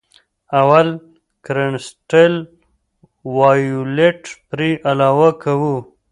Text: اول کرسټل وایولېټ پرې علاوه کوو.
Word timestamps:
اول 0.61 0.87
کرسټل 1.45 2.33
وایولېټ 3.37 4.21
پرې 4.49 4.69
علاوه 4.89 5.29
کوو. 5.43 5.75